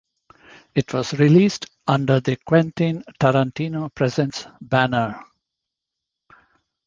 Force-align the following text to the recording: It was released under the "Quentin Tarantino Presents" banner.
It 0.73 0.91
was 0.95 1.13
released 1.13 1.67
under 1.85 2.19
the 2.19 2.35
"Quentin 2.37 3.03
Tarantino 3.21 3.93
Presents" 3.93 4.47
banner. 4.59 5.21